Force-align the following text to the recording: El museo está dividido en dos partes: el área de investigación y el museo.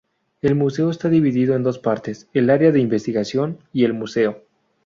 El 0.41 0.55
museo 0.55 0.89
está 0.89 1.09
dividido 1.09 1.53
en 1.55 1.61
dos 1.61 1.77
partes: 1.77 2.27
el 2.33 2.49
área 2.49 2.71
de 2.71 2.79
investigación 2.79 3.59
y 3.71 3.85
el 3.85 3.93
museo. 3.93 4.41